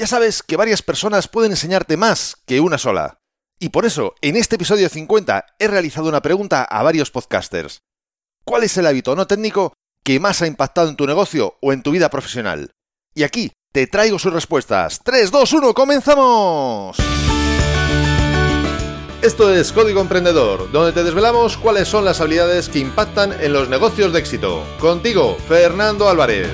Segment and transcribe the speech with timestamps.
[0.00, 3.18] Ya sabes que varias personas pueden enseñarte más que una sola.
[3.58, 7.82] Y por eso, en este episodio 50 he realizado una pregunta a varios podcasters.
[8.42, 11.82] ¿Cuál es el hábito no técnico que más ha impactado en tu negocio o en
[11.82, 12.70] tu vida profesional?
[13.14, 15.00] Y aquí te traigo sus respuestas.
[15.04, 16.96] 3, 2, 1, comenzamos.
[19.20, 23.68] Esto es Código Emprendedor, donde te desvelamos cuáles son las habilidades que impactan en los
[23.68, 24.64] negocios de éxito.
[24.78, 26.48] Contigo, Fernando Álvarez.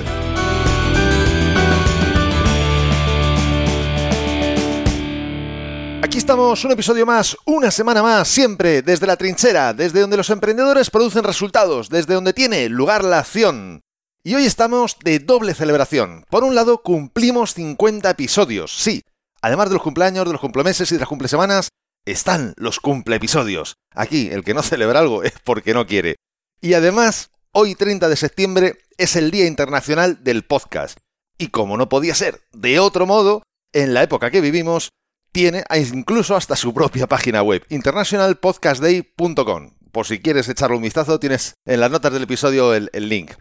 [6.07, 10.29] Aquí estamos, un episodio más, una semana más, siempre desde la trinchera, desde donde los
[10.29, 13.81] emprendedores producen resultados, desde donde tiene lugar la acción.
[14.23, 16.23] Y hoy estamos de doble celebración.
[16.29, 19.03] Por un lado, cumplimos 50 episodios, sí.
[19.41, 21.67] Además de los cumpleaños, de los cumplemeses y de las cumplesemanas,
[22.05, 23.75] están los cumple episodios.
[23.93, 26.15] Aquí, el que no celebra algo es porque no quiere.
[26.61, 30.99] Y además, hoy 30 de septiembre es el Día Internacional del Podcast.
[31.37, 34.91] Y como no podía ser de otro modo, en la época que vivimos,
[35.37, 39.75] tiene incluso hasta su propia página web, internationalpodcastday.com.
[39.91, 43.33] Por si quieres echarle un vistazo, tienes en las notas del episodio el, el link.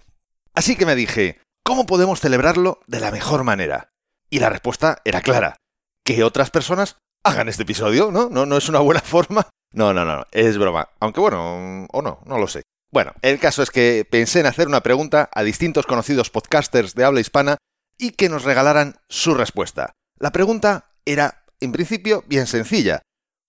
[0.55, 3.89] Así que me dije, ¿cómo podemos celebrarlo de la mejor manera?
[4.29, 5.57] Y la respuesta era clara,
[6.05, 8.29] que otras personas hagan este episodio, ¿no?
[8.29, 8.45] ¿no?
[8.45, 9.48] ¿No es una buena forma?
[9.73, 10.91] No, no, no, es broma.
[11.01, 12.61] Aunque bueno, o no, no lo sé.
[12.92, 17.05] Bueno, el caso es que pensé en hacer una pregunta a distintos conocidos podcasters de
[17.05, 17.57] habla hispana
[17.97, 19.95] y que nos regalaran su respuesta.
[20.19, 23.03] La pregunta era en principio, bien sencilla.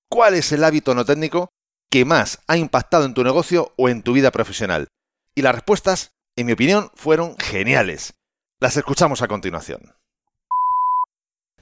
[0.10, 1.50] ¿Cuál es el hábito no técnico
[1.90, 4.88] que más ha impactado en tu negocio o en tu vida profesional?
[5.36, 8.14] Y las respuestas, en mi opinión, fueron geniales.
[8.60, 9.94] Las escuchamos a continuación.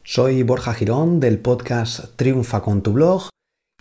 [0.03, 3.29] Soy Borja Girón del podcast Triunfa con tu blog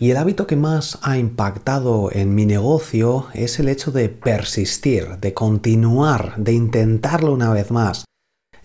[0.01, 5.19] y el hábito que más ha impactado en mi negocio es el hecho de persistir,
[5.19, 8.05] de continuar, de intentarlo una vez más.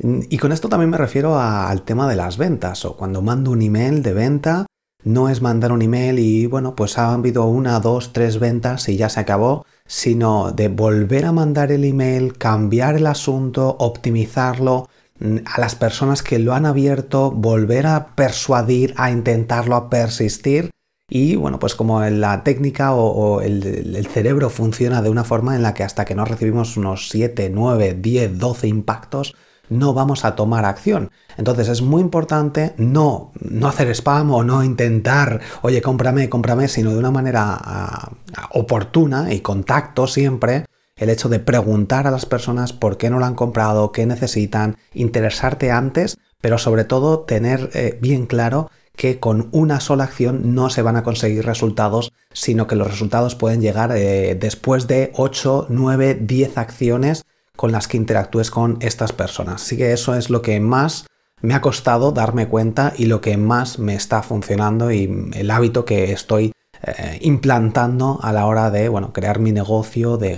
[0.02, 3.61] Y con esto también me refiero al tema de las ventas o cuando mando un
[3.61, 4.66] email de venta,
[5.03, 8.95] no es mandar un email y bueno, pues ha habido una, dos, tres ventas y
[8.97, 14.88] ya se acabó, sino de volver a mandar el email, cambiar el asunto, optimizarlo,
[15.19, 20.69] mm, a las personas que lo han abierto, volver a persuadir, a intentarlo, a persistir.
[21.09, 25.63] Y bueno, pues como la técnica o, el, el, cerebro funciona de una forma en
[25.63, 29.35] la que hasta que no recibimos unos 7, 9, 10, 12 impactos,
[29.69, 31.12] no vamos a tomar acción.
[31.38, 36.91] Entonces es muy importante no, no hacer spam o no intentar, oye, cómprame, cómprame, sino
[36.91, 38.12] de una manera ah,
[38.52, 40.66] oportuna y contacto siempre
[41.00, 44.78] el hecho de preguntar a las personas por qué no lo han comprado, qué necesitan,
[44.94, 50.69] interesarte antes, pero sobre todo tener eh, bien claro que con una sola acción no
[50.69, 55.68] se van a conseguir resultados, sino que los resultados pueden llegar eh, después de 8,
[55.69, 57.25] 9, 10 acciones
[57.59, 59.64] con las que interactúes con estas personas.
[59.64, 61.08] Así que eso es lo que más
[61.42, 65.84] me ha costado darme cuenta y lo que más me está funcionando y el hábito
[65.84, 70.38] que estoy eh, implantando a la hora de bueno, crear mi negocio, de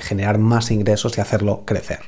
[0.00, 1.98] generar más ingresos y hacerlo crecer.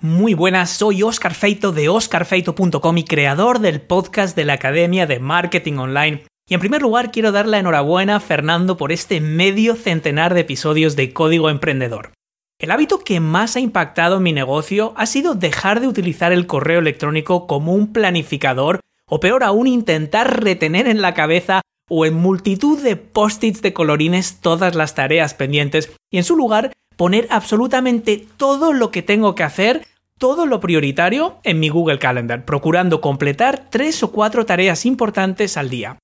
[0.00, 5.20] Muy buenas, soy Oscar Feito de oscarfeito.com y creador del podcast de la Academia de
[5.20, 6.24] Marketing Online.
[6.48, 10.40] Y en primer lugar quiero dar la enhorabuena a Fernando por este medio centenar de
[10.40, 12.12] episodios de Código Emprendedor.
[12.60, 16.80] El hábito que más ha impactado mi negocio ha sido dejar de utilizar el correo
[16.80, 22.78] electrónico como un planificador o peor aún intentar retener en la cabeza o en multitud
[22.82, 28.74] de post-its de colorines todas las tareas pendientes y en su lugar poner absolutamente todo
[28.74, 29.86] lo que tengo que hacer,
[30.18, 35.70] todo lo prioritario en mi Google Calendar, procurando completar tres o cuatro tareas importantes al
[35.70, 35.96] día.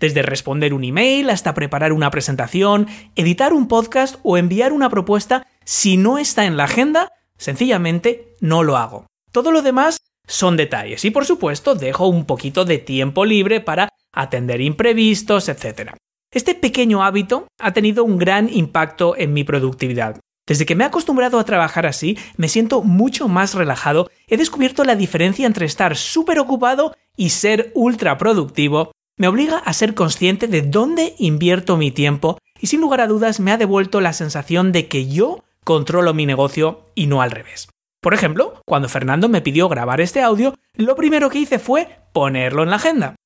[0.00, 2.86] Desde responder un email hasta preparar una presentación,
[3.16, 8.62] editar un podcast o enviar una propuesta, si no está en la agenda, sencillamente no
[8.62, 9.06] lo hago.
[9.32, 13.88] Todo lo demás son detalles y por supuesto dejo un poquito de tiempo libre para
[14.12, 15.92] atender imprevistos, etc.
[16.30, 20.20] Este pequeño hábito ha tenido un gran impacto en mi productividad.
[20.46, 24.84] Desde que me he acostumbrado a trabajar así, me siento mucho más relajado, he descubierto
[24.84, 30.48] la diferencia entre estar súper ocupado y ser ultra productivo me obliga a ser consciente
[30.48, 34.72] de dónde invierto mi tiempo y sin lugar a dudas me ha devuelto la sensación
[34.72, 37.68] de que yo controlo mi negocio y no al revés.
[38.00, 42.62] Por ejemplo, cuando Fernando me pidió grabar este audio, lo primero que hice fue ponerlo
[42.62, 43.16] en la agenda.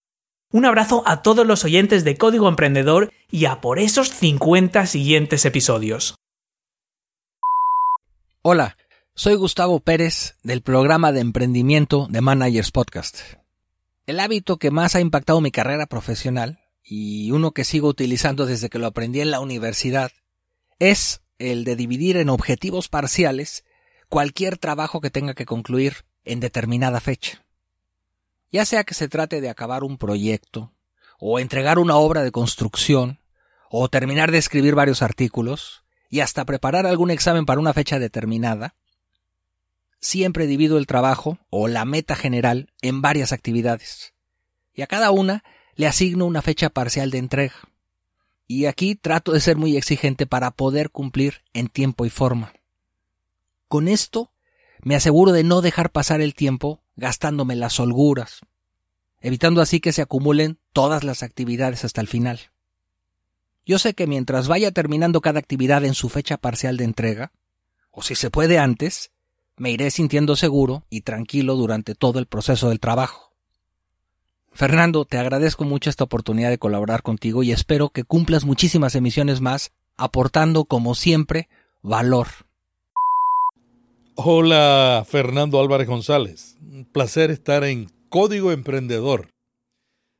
[0.50, 5.44] Un abrazo a todos los oyentes de Código Emprendedor y a por esos 50 siguientes
[5.44, 6.14] episodios.
[8.40, 8.76] Hola,
[9.14, 13.18] soy Gustavo Pérez del programa de emprendimiento de Managers Podcast.
[14.06, 18.70] El hábito que más ha impactado mi carrera profesional, y uno que sigo utilizando desde
[18.70, 20.12] que lo aprendí en la universidad,
[20.78, 23.64] es el de dividir en objetivos parciales
[24.08, 27.44] cualquier trabajo que tenga que concluir en determinada fecha.
[28.50, 30.72] Ya sea que se trate de acabar un proyecto,
[31.18, 33.20] o entregar una obra de construcción,
[33.70, 38.74] o terminar de escribir varios artículos, y hasta preparar algún examen para una fecha determinada,
[40.00, 44.14] siempre divido el trabajo o la meta general en varias actividades,
[44.72, 45.44] y a cada una
[45.74, 47.56] le asigno una fecha parcial de entrega.
[48.48, 52.52] Y aquí trato de ser muy exigente para poder cumplir en tiempo y forma.
[53.68, 54.32] Con esto
[54.82, 58.40] me aseguro de no dejar pasar el tiempo gastándome las holguras,
[59.20, 62.40] evitando así que se acumulen todas las actividades hasta el final.
[63.66, 67.32] Yo sé que mientras vaya terminando cada actividad en su fecha parcial de entrega,
[67.90, 69.10] o si se puede antes,
[69.58, 73.27] me iré sintiendo seguro y tranquilo durante todo el proceso del trabajo.
[74.58, 79.40] Fernando, te agradezco mucho esta oportunidad de colaborar contigo y espero que cumplas muchísimas emisiones
[79.40, 81.48] más, aportando, como siempre,
[81.80, 82.26] valor.
[84.16, 86.56] Hola, Fernando Álvarez González.
[86.60, 89.28] Un placer estar en Código Emprendedor.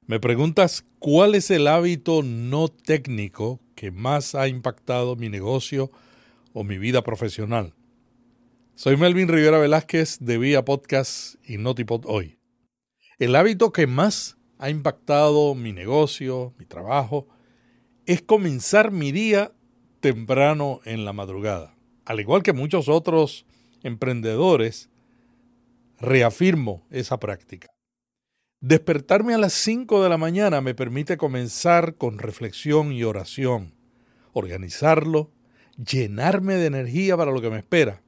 [0.07, 5.91] Me preguntas cuál es el hábito no técnico que más ha impactado mi negocio
[6.53, 7.75] o mi vida profesional.
[8.77, 12.38] Soy Melvin Rivera Velázquez de Vía Podcast y Notipod Hoy.
[13.19, 17.27] El hábito que más ha impactado mi negocio, mi trabajo,
[18.07, 19.51] es comenzar mi día
[19.99, 21.75] temprano en la madrugada.
[22.05, 23.45] Al igual que muchos otros
[23.83, 24.89] emprendedores,
[25.99, 27.67] reafirmo esa práctica.
[28.61, 33.75] Despertarme a las 5 de la mañana me permite comenzar con reflexión y oración,
[34.33, 35.33] organizarlo,
[35.77, 38.01] llenarme de energía para lo que me espera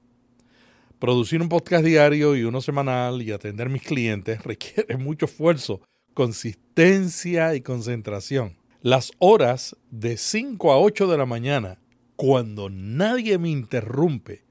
[1.00, 5.80] Producir un podcast diario y uno semanal y atender mis clientes requiere mucho esfuerzo,
[6.12, 8.58] consistencia y concentración.
[8.82, 11.78] Las horas de 5 a 8 de la mañana,
[12.16, 14.44] cuando nadie me interrumpe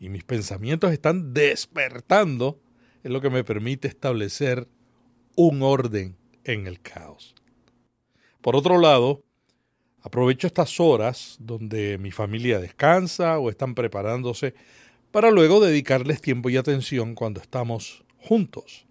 [0.00, 2.58] y mis pensamientos están despertando,
[3.02, 4.66] es lo que me permite establecer
[5.36, 7.34] un orden en el caos.
[8.40, 9.24] Por otro lado,
[10.00, 14.54] aprovecho estas horas donde mi familia descansa o están preparándose
[15.12, 18.86] para luego dedicarles tiempo y atención cuando estamos juntos.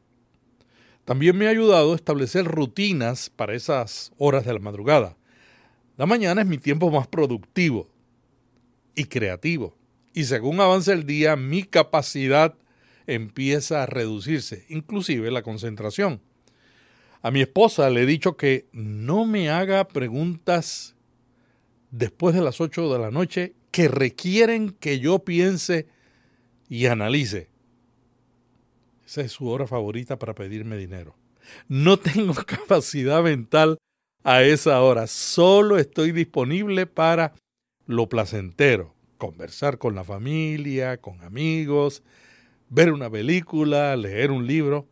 [1.03, 5.17] También me ha ayudado a establecer rutinas para esas horas de la madrugada.
[5.97, 7.89] La mañana es mi tiempo más productivo
[8.95, 9.75] y creativo.
[10.13, 12.53] Y según avanza el día, mi capacidad
[13.07, 16.21] empieza a reducirse, inclusive la concentración.
[17.23, 20.95] A mi esposa le he dicho que no me haga preguntas
[21.89, 25.87] después de las 8 de la noche que requieren que yo piense
[26.71, 27.49] y analice.
[29.05, 31.17] Esa es su hora favorita para pedirme dinero.
[31.67, 33.77] No tengo capacidad mental
[34.23, 35.05] a esa hora.
[35.07, 37.33] Solo estoy disponible para
[37.87, 38.95] lo placentero.
[39.17, 42.03] Conversar con la familia, con amigos,
[42.69, 44.87] ver una película, leer un libro.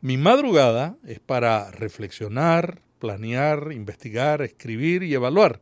[0.00, 5.60] Mi madrugada es para reflexionar, planear, investigar, escribir y evaluar.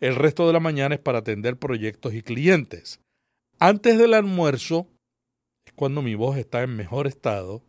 [0.00, 2.98] El resto de la mañana es para atender proyectos y clientes.
[3.58, 4.86] Antes del almuerzo
[5.64, 7.62] es cuando mi voz está en mejor estado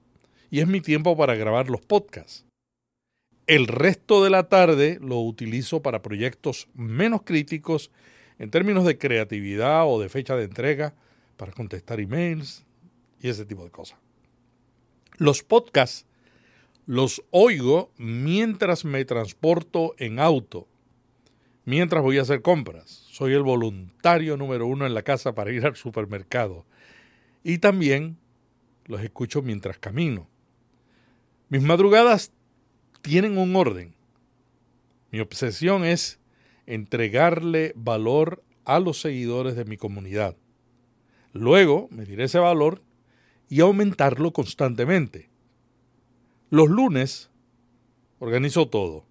[0.50, 2.46] y es mi tiempo para grabar los podcasts.
[3.46, 7.90] El resto de la tarde lo utilizo para proyectos menos críticos
[8.38, 10.94] en términos de creatividad o de fecha de entrega,
[11.38, 12.66] para contestar emails
[13.22, 13.98] y ese tipo de cosas.
[15.18, 16.06] Los podcasts
[16.86, 20.68] los oigo mientras me transporto en auto,
[21.64, 25.66] mientras voy a hacer compras soy el voluntario número uno en la casa para ir
[25.66, 26.68] al supermercado.
[27.44, 28.20] Y también
[28.86, 30.28] los escucho mientras camino.
[31.50, 32.32] Mis madrugadas
[33.02, 33.96] tienen un orden.
[35.10, 36.20] Mi obsesión es
[36.68, 40.36] entregarle valor a los seguidores de mi comunidad.
[41.34, 42.84] Luego medir ese valor
[43.50, 45.28] y aumentarlo constantemente.
[46.52, 47.32] Los lunes
[48.20, 49.06] organizo todo.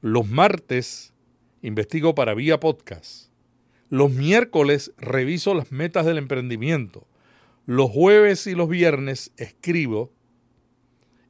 [0.00, 1.13] Los martes
[1.64, 3.30] investigo para Vía Podcast.
[3.88, 7.06] Los miércoles reviso las metas del emprendimiento.
[7.64, 10.12] Los jueves y los viernes escribo.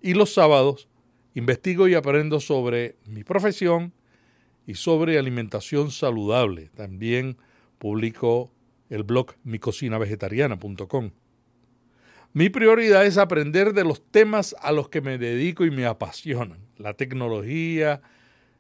[0.02, 0.88] Y los sábados
[1.34, 3.92] investigo y aprendo sobre mi profesión
[4.66, 6.68] y sobre alimentación saludable.
[6.74, 7.36] También
[7.78, 8.50] publico
[8.90, 11.12] el blog micocinavegetariana.com.
[12.32, 16.58] Mi prioridad es aprender de los temas a los que me dedico y me apasionan.
[16.76, 18.02] La tecnología,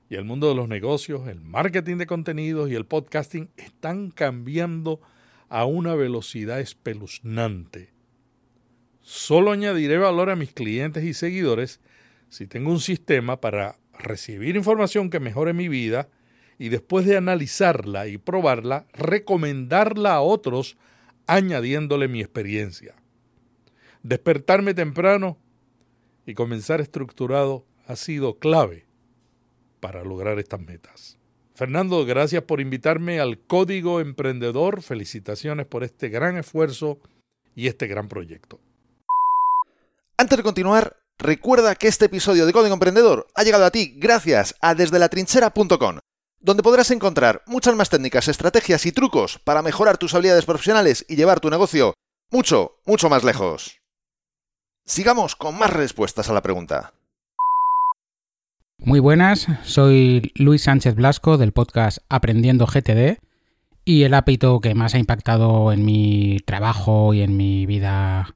[0.08, 5.00] y el mundo de los negocios, el marketing de contenidos y el podcasting están cambiando
[5.48, 7.92] a una velocidad espeluznante.
[9.00, 11.80] Solo añadiré valor a mis clientes y seguidores
[12.28, 16.08] si tengo un sistema para recibir información que mejore mi vida
[16.58, 20.76] y después de analizarla y probarla, recomendarla a otros
[21.26, 22.94] añadiéndole mi experiencia.
[24.02, 25.38] Despertarme temprano
[26.26, 28.86] y comenzar estructurado ha sido clave
[29.84, 31.18] para lograr estas metas.
[31.54, 34.80] Fernando, gracias por invitarme al Código Emprendedor.
[34.80, 37.00] Felicitaciones por este gran esfuerzo
[37.54, 38.58] y este gran proyecto.
[40.16, 44.54] Antes de continuar, recuerda que este episodio de Código Emprendedor ha llegado a ti gracias
[44.62, 45.98] a desdelatrinchera.com,
[46.40, 51.16] donde podrás encontrar muchas más técnicas, estrategias y trucos para mejorar tus habilidades profesionales y
[51.16, 51.92] llevar tu negocio
[52.30, 53.82] mucho, mucho más lejos.
[54.86, 56.94] Sigamos con más respuestas a la pregunta.
[58.86, 63.16] Muy buenas, soy Luis Sánchez Blasco del podcast Aprendiendo GTD
[63.86, 68.34] y el hábito que más ha impactado en mi trabajo y en mi vida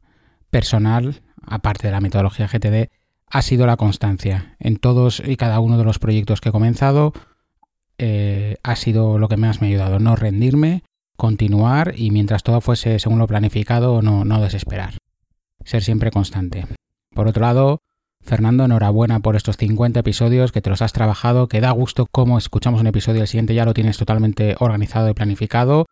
[0.48, 2.90] personal, aparte de la metodología GTD,
[3.26, 4.56] ha sido la constancia.
[4.58, 7.12] En todos y cada uno de los proyectos que he comenzado
[7.98, 10.82] eh, ha sido lo que más me ha ayudado, no rendirme,
[11.18, 14.94] continuar y mientras todo fuese según lo planificado, no, no desesperar.
[15.66, 16.64] Ser siempre constante.
[17.14, 17.82] Por otro lado,
[18.28, 22.36] Fernando, enhorabuena por estos 50 episodios que te los has trabajado, que da gusto cómo
[22.36, 25.86] escuchamos un episodio el siguiente ya lo tienes totalmente organizado y planificado,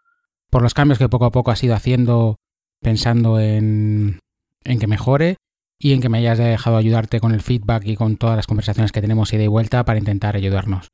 [0.51, 2.37] por los cambios que poco a poco has ido haciendo
[2.83, 4.21] pensando en,
[4.65, 5.37] en que mejore
[5.79, 8.93] y en que me hayas dejado ayudarte con el feedback y con todas las conversaciones
[8.93, 10.89] que tenemos ida y vuelta para intentar ayudarnos.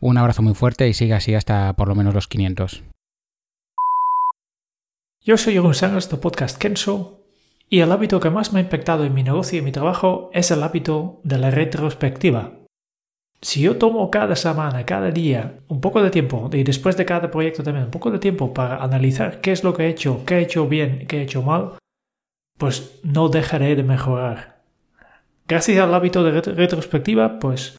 [0.00, 2.84] Un abrazo muy fuerte y sigue así hasta por lo menos los 500.
[5.22, 7.23] Yo soy Sangers del podcast Kenso
[7.74, 10.30] y el hábito que más me ha impactado en mi negocio y en mi trabajo
[10.32, 12.52] es el hábito de la retrospectiva.
[13.40, 17.32] Si yo tomo cada semana, cada día, un poco de tiempo, y después de cada
[17.32, 20.36] proyecto también un poco de tiempo para analizar qué es lo que he hecho, qué
[20.36, 21.72] he hecho bien, qué he hecho mal,
[22.58, 24.62] pues no dejaré de mejorar.
[25.48, 27.76] Gracias al hábito de retrospectiva, pues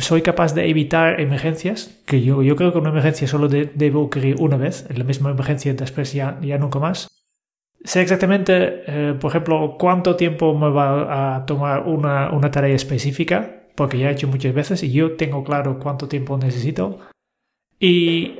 [0.00, 4.40] soy capaz de evitar emergencias, que yo, yo creo que una emergencia solo debo ocurrir
[4.40, 7.11] una vez, en la misma emergencia después ya, ya nunca más
[7.84, 13.64] sé exactamente, eh, por ejemplo, cuánto tiempo me va a tomar una, una, tarea específica,
[13.74, 16.98] porque ya he hecho muchas veces y yo tengo claro cuánto tiempo necesito.
[17.78, 18.38] Y,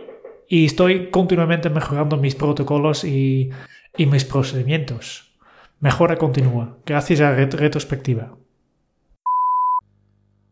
[0.49, 3.51] y estoy continuamente mejorando mis protocolos y,
[3.97, 5.33] y mis procedimientos.
[5.81, 8.37] Mejora continua, gracias a la retrospectiva.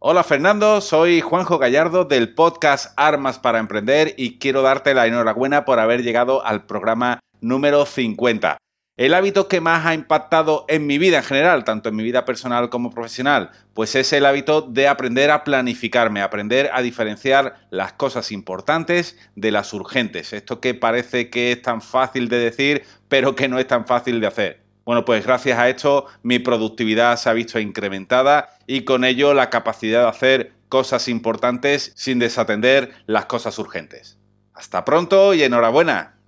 [0.03, 5.67] Hola Fernando, soy Juanjo Gallardo del podcast Armas para Emprender y quiero darte la enhorabuena
[5.67, 8.57] por haber llegado al programa número 50.
[9.01, 12.27] El hábito que más ha impactado en mi vida en general, tanto en mi vida
[12.27, 17.95] personal como profesional, pues es el hábito de aprender a planificarme, aprender a diferenciar las
[17.95, 20.35] cosas importantes de las urgentes.
[20.35, 24.21] Esto que parece que es tan fácil de decir, pero que no es tan fácil
[24.21, 24.61] de hacer.
[24.85, 29.49] Bueno, pues gracias a esto mi productividad se ha visto incrementada y con ello la
[29.49, 34.19] capacidad de hacer cosas importantes sin desatender las cosas urgentes.
[34.53, 36.20] Hasta pronto y enhorabuena.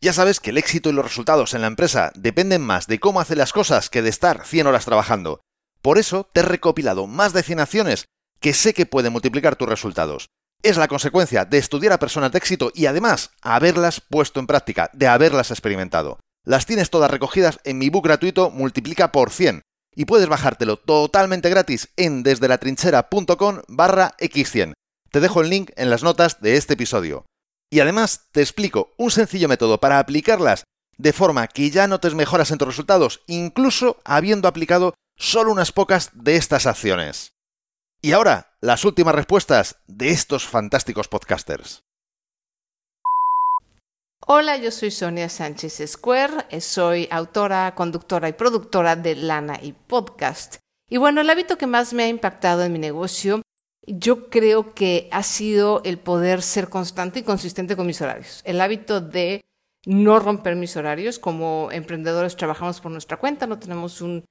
[0.00, 3.20] Ya sabes que el éxito y los resultados en la empresa dependen más de cómo
[3.20, 5.40] hace las cosas que de estar 100 horas trabajando.
[5.80, 8.06] Por eso te he recopilado más de 100 acciones
[8.40, 10.28] que sé que pueden multiplicar tus resultados.
[10.62, 14.90] Es la consecuencia de estudiar a personas de éxito y además haberlas puesto en práctica,
[14.92, 16.18] de haberlas experimentado.
[16.44, 19.62] Las tienes todas recogidas en mi book gratuito Multiplica por 100
[19.94, 24.74] y puedes bajártelo totalmente gratis en desdelatrinchera.com barra x100.
[25.10, 27.24] Te dejo el link en las notas de este episodio.
[27.70, 30.64] Y además te explico un sencillo método para aplicarlas
[30.98, 36.10] de forma que ya notes mejoras en tus resultados, incluso habiendo aplicado solo unas pocas
[36.14, 37.32] de estas acciones.
[38.00, 41.82] Y ahora, las últimas respuestas de estos fantásticos podcasters.
[44.28, 50.56] Hola, yo soy Sonia Sánchez Square, soy autora, conductora y productora de Lana y Podcast.
[50.88, 53.42] Y bueno, el hábito que más me ha impactado en mi negocio
[53.86, 58.42] yo creo que ha sido el poder ser constante y consistente con mis horarios.
[58.44, 59.44] El hábito de
[59.86, 61.18] no romper mis horarios.
[61.18, 64.24] Como emprendedores trabajamos por nuestra cuenta, no tenemos un,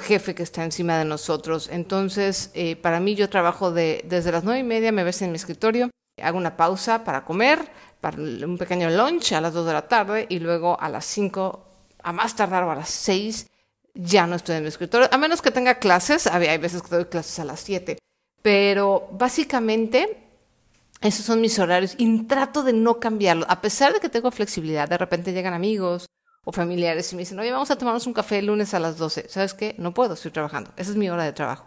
[0.00, 1.68] jefe que está encima de nosotros.
[1.70, 5.36] Entonces, eh, para mí yo trabajo desde las nueve y media, me ves en mi
[5.36, 7.60] escritorio, hago una pausa para comer,
[8.00, 11.68] para un pequeño lunch a las dos de la tarde y luego a las cinco,
[12.02, 13.46] a más tardar o a las seis,
[13.94, 17.04] ya no estoy en mi escritorio, a menos que tenga clases, hay veces que doy
[17.04, 17.98] clases a las siete
[18.42, 20.26] pero básicamente
[21.00, 23.46] esos son mis horarios y trato de no cambiarlo.
[23.48, 26.06] A pesar de que tengo flexibilidad, de repente llegan amigos
[26.44, 28.98] o familiares y me dicen, oye, vamos a tomarnos un café el lunes a las
[28.98, 29.28] 12.
[29.28, 29.74] ¿Sabes qué?
[29.78, 30.70] No puedo, estoy trabajando.
[30.76, 31.66] Esa es mi hora de trabajo.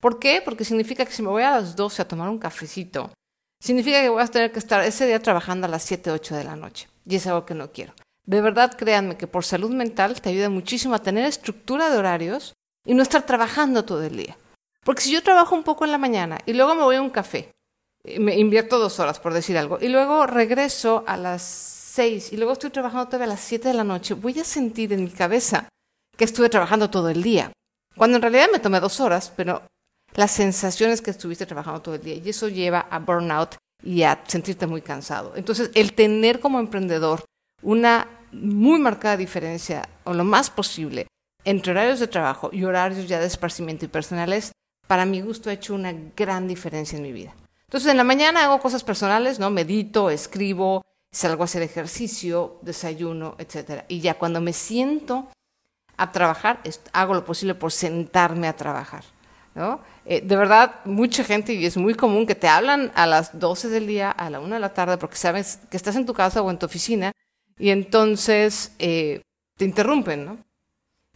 [0.00, 0.42] ¿Por qué?
[0.44, 3.10] Porque significa que si me voy a las 12 a tomar un cafecito,
[3.58, 6.44] significa que voy a tener que estar ese día trabajando a las 7, 8 de
[6.44, 6.88] la noche.
[7.04, 7.94] Y es algo que no quiero.
[8.24, 12.52] De verdad, créanme que por salud mental te ayuda muchísimo a tener estructura de horarios
[12.84, 14.36] y no estar trabajando todo el día.
[14.88, 17.10] Porque si yo trabajo un poco en la mañana y luego me voy a un
[17.10, 17.52] café,
[18.18, 22.54] me invierto dos horas por decir algo, y luego regreso a las seis y luego
[22.54, 25.68] estoy trabajando todavía a las siete de la noche, voy a sentir en mi cabeza
[26.16, 27.52] que estuve trabajando todo el día.
[27.98, 29.60] Cuando en realidad me tomé dos horas, pero
[30.14, 34.24] las sensaciones que estuviste trabajando todo el día y eso lleva a burnout y a
[34.26, 35.34] sentirte muy cansado.
[35.36, 37.26] Entonces, el tener como emprendedor
[37.62, 41.06] una muy marcada diferencia, o lo más posible,
[41.44, 44.52] entre horarios de trabajo y horarios ya de esparcimiento y personales,
[44.88, 47.32] para mi gusto ha hecho una gran diferencia en mi vida.
[47.66, 49.50] Entonces, en la mañana hago cosas personales, ¿no?
[49.50, 53.84] Medito, escribo, salgo a hacer ejercicio, desayuno, etc.
[53.86, 55.28] Y ya cuando me siento
[55.96, 59.04] a trabajar, hago lo posible por sentarme a trabajar.
[59.54, 59.80] ¿no?
[60.06, 63.68] Eh, de verdad, mucha gente, y es muy común que te hablan a las 12
[63.68, 66.40] del día, a la 1 de la tarde, porque sabes que estás en tu casa
[66.40, 67.12] o en tu oficina,
[67.58, 69.22] y entonces eh,
[69.56, 70.38] te interrumpen, ¿no?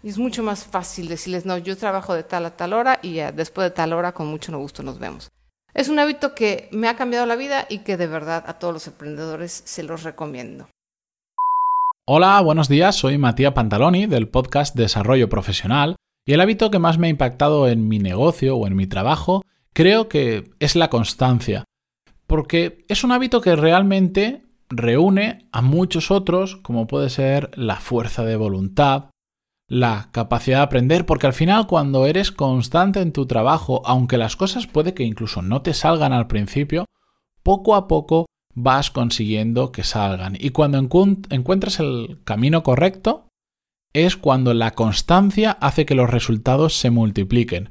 [0.05, 3.19] Y es mucho más fácil decirles, no, yo trabajo de tal a tal hora y
[3.19, 5.31] después de tal hora con mucho gusto nos vemos.
[5.75, 8.75] Es un hábito que me ha cambiado la vida y que de verdad a todos
[8.75, 10.69] los emprendedores se los recomiendo.
[12.05, 15.95] Hola, buenos días, soy Matías Pantaloni del podcast Desarrollo Profesional
[16.27, 19.45] y el hábito que más me ha impactado en mi negocio o en mi trabajo
[19.73, 21.65] creo que es la constancia,
[22.27, 28.25] porque es un hábito que realmente reúne a muchos otros, como puede ser la fuerza
[28.25, 29.12] de voluntad,
[29.73, 34.37] la capacidad de aprender, porque al final cuando eres constante en tu trabajo, aunque las
[34.37, 36.85] cosas puede que incluso no te salgan al principio,
[37.43, 40.37] poco a poco vas consiguiendo que salgan.
[40.39, 43.29] Y cuando encuentras el camino correcto,
[43.95, 47.71] es cuando la constancia hace que los resultados se multipliquen.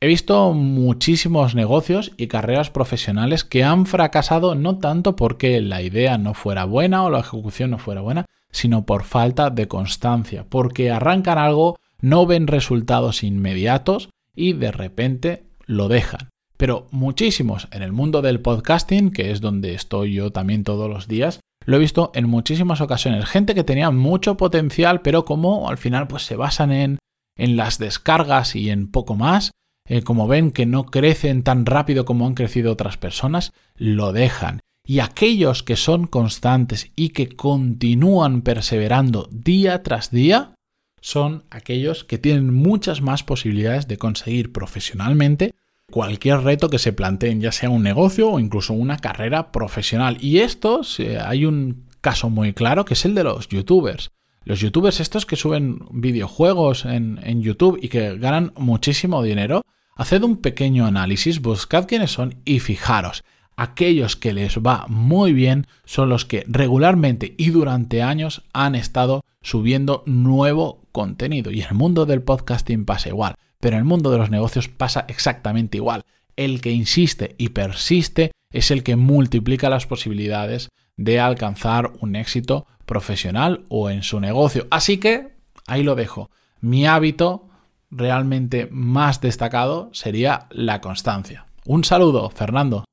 [0.00, 6.16] He visto muchísimos negocios y carreras profesionales que han fracasado no tanto porque la idea
[6.16, 10.90] no fuera buena o la ejecución no fuera buena, sino por falta de constancia, porque
[10.90, 16.30] arrancan algo, no ven resultados inmediatos y de repente lo dejan.
[16.56, 21.08] Pero muchísimos en el mundo del podcasting, que es donde estoy yo también todos los
[21.08, 23.26] días, lo he visto en muchísimas ocasiones.
[23.26, 26.98] Gente que tenía mucho potencial, pero como al final pues se basan en,
[27.36, 29.52] en las descargas y en poco más,
[29.88, 34.60] eh, como ven que no crecen tan rápido como han crecido otras personas, lo dejan.
[34.86, 40.54] Y aquellos que son constantes y que continúan perseverando día tras día,
[41.00, 45.54] son aquellos que tienen muchas más posibilidades de conseguir profesionalmente
[45.90, 50.18] cualquier reto que se planteen, ya sea un negocio o incluso una carrera profesional.
[50.20, 50.82] Y esto,
[51.24, 54.10] hay un caso muy claro que es el de los youtubers.
[54.44, 59.62] Los youtubers estos que suben videojuegos en, en YouTube y que ganan muchísimo dinero,
[60.00, 63.22] Haced un pequeño análisis, buscad quiénes son y fijaros.
[63.62, 69.20] Aquellos que les va muy bien son los que regularmente y durante años han estado
[69.42, 71.50] subiendo nuevo contenido.
[71.50, 74.68] Y en el mundo del podcasting pasa igual, pero en el mundo de los negocios
[74.68, 76.04] pasa exactamente igual.
[76.36, 82.66] El que insiste y persiste es el que multiplica las posibilidades de alcanzar un éxito
[82.86, 84.68] profesional o en su negocio.
[84.70, 85.34] Así que
[85.66, 86.30] ahí lo dejo.
[86.62, 87.46] Mi hábito
[87.90, 91.44] realmente más destacado sería la constancia.
[91.66, 92.84] Un saludo, Fernando.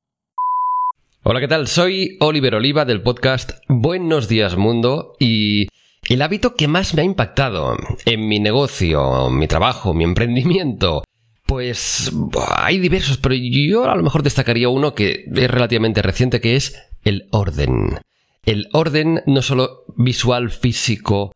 [1.24, 1.66] Hola, ¿qué tal?
[1.66, 5.66] Soy Oliver Oliva del podcast Buenos días Mundo y
[6.08, 7.76] el hábito que más me ha impactado
[8.06, 11.02] en mi negocio, mi trabajo, mi emprendimiento,
[11.44, 12.12] pues
[12.56, 16.80] hay diversos, pero yo a lo mejor destacaría uno que es relativamente reciente, que es
[17.02, 17.98] el orden.
[18.44, 21.32] El orden no solo visual, físico,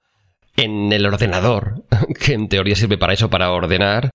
[0.57, 1.85] en el ordenador,
[2.21, 4.12] que en teoría sirve para eso, para ordenar.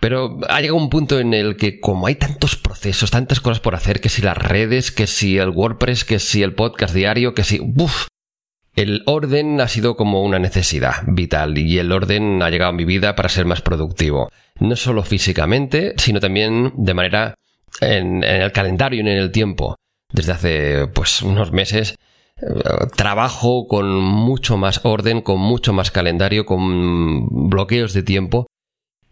[0.00, 3.74] Pero ha llegado un punto en el que como hay tantos procesos, tantas cosas por
[3.74, 7.44] hacer, que si las redes, que si el WordPress, que si el podcast diario, que
[7.44, 7.58] si...
[7.58, 8.06] ¡Buf!
[8.74, 12.84] El orden ha sido como una necesidad vital y el orden ha llegado a mi
[12.84, 14.30] vida para ser más productivo.
[14.58, 17.34] No solo físicamente, sino también de manera
[17.80, 19.76] en, en el calendario y en el tiempo.
[20.12, 21.96] Desde hace pues unos meses
[22.96, 28.46] trabajo con mucho más orden, con mucho más calendario, con bloqueos de tiempo.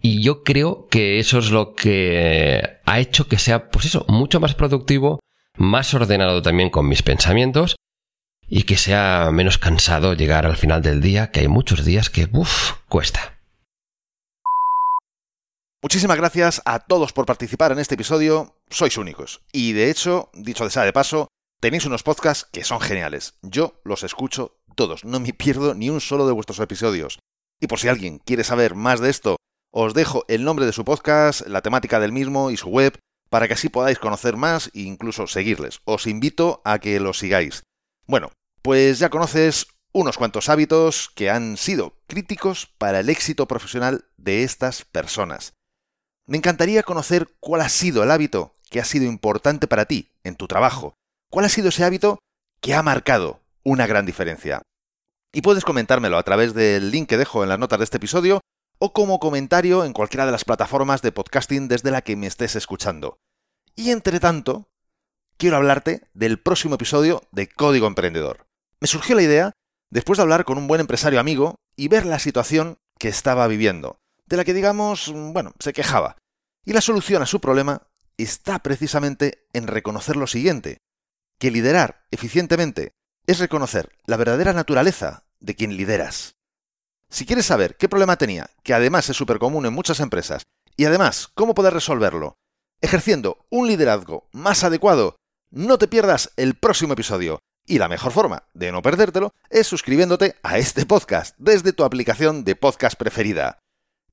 [0.00, 4.40] Y yo creo que eso es lo que ha hecho que sea, pues eso, mucho
[4.40, 5.20] más productivo,
[5.56, 7.76] más ordenado también con mis pensamientos
[8.46, 12.28] y que sea menos cansado llegar al final del día, que hay muchos días que,
[12.32, 13.38] uff, cuesta.
[15.82, 18.56] Muchísimas gracias a todos por participar en este episodio.
[18.68, 19.42] Sois únicos.
[19.52, 21.28] Y de hecho, dicho de sea de paso,
[21.60, 23.34] Tenéis unos podcasts que son geniales.
[23.42, 27.18] Yo los escucho todos, no me pierdo ni un solo de vuestros episodios.
[27.60, 29.36] Y por si alguien quiere saber más de esto,
[29.70, 32.98] os dejo el nombre de su podcast, la temática del mismo y su web,
[33.30, 35.80] para que así podáis conocer más e incluso seguirles.
[35.84, 37.62] Os invito a que los sigáis.
[38.06, 38.30] Bueno,
[38.62, 44.44] pues ya conoces unos cuantos hábitos que han sido críticos para el éxito profesional de
[44.44, 45.52] estas personas.
[46.26, 50.36] Me encantaría conocer cuál ha sido el hábito que ha sido importante para ti en
[50.36, 50.98] tu trabajo,
[51.30, 52.18] ¿Cuál ha sido ese hábito
[52.60, 54.62] que ha marcado una gran diferencia?
[55.32, 58.40] Y puedes comentármelo a través del link que dejo en las notas de este episodio,
[58.78, 62.56] o como comentario en cualquiera de las plataformas de podcasting desde la que me estés
[62.56, 63.18] escuchando.
[63.74, 64.68] Y entre tanto,
[65.36, 68.46] quiero hablarte del próximo episodio de Código Emprendedor.
[68.80, 69.52] Me surgió la idea
[69.90, 74.00] después de hablar con un buen empresario amigo y ver la situación que estaba viviendo,
[74.26, 76.16] de la que digamos, bueno, se quejaba.
[76.64, 80.78] Y la solución a su problema está precisamente en reconocer lo siguiente,
[81.38, 82.92] que liderar eficientemente
[83.26, 86.37] es reconocer la verdadera naturaleza de quien lideras.
[87.10, 90.42] Si quieres saber qué problema tenía, que además es súper común en muchas empresas,
[90.76, 92.36] y además cómo poder resolverlo,
[92.80, 95.16] ejerciendo un liderazgo más adecuado,
[95.50, 97.40] no te pierdas el próximo episodio.
[97.66, 102.44] Y la mejor forma de no perdértelo es suscribiéndote a este podcast desde tu aplicación
[102.44, 103.58] de podcast preferida.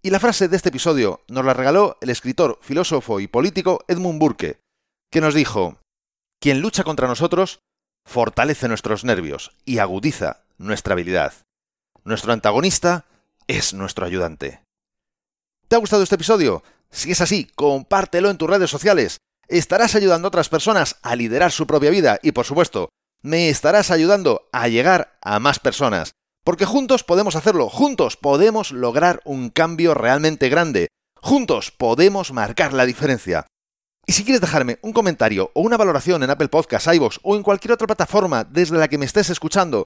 [0.02, 4.20] Y la frase de este episodio nos la regaló el escritor, filósofo y político Edmund
[4.20, 4.60] Burke,
[5.10, 5.78] que nos dijo,
[6.42, 7.60] Quien lucha contra nosotros
[8.06, 11.34] fortalece nuestros nervios y agudiza nuestra habilidad.
[12.08, 13.06] Nuestro antagonista
[13.48, 14.62] es nuestro ayudante.
[15.68, 16.62] ¿Te ha gustado este episodio?
[16.92, 19.18] Si es así, compártelo en tus redes sociales.
[19.48, 22.90] Estarás ayudando a otras personas a liderar su propia vida y, por supuesto,
[23.24, 26.12] me estarás ayudando a llegar a más personas.
[26.44, 30.90] Porque juntos podemos hacerlo, juntos podemos lograr un cambio realmente grande,
[31.20, 33.48] juntos podemos marcar la diferencia.
[34.06, 37.42] Y si quieres dejarme un comentario o una valoración en Apple Podcasts, iVoox o en
[37.42, 39.86] cualquier otra plataforma desde la que me estés escuchando,